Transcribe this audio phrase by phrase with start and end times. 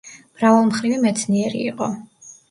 [0.37, 1.91] მრავალმხრივი მეცნიერი იყო.